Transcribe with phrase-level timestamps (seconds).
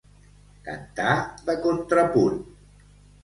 [0.69, 1.11] Cantar
[1.49, 2.41] de contrapunt.